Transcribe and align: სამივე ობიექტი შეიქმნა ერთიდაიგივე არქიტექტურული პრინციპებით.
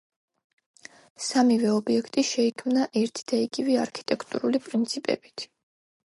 სამივე 1.25 1.67
ობიექტი 1.73 2.23
შეიქმნა 2.29 2.85
ერთიდაიგივე 3.01 3.75
არქიტექტურული 3.83 4.63
პრინციპებით. 4.69 5.45